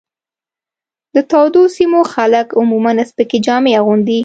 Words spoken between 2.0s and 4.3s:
خلک عموماً سپکې جامې اغوندي.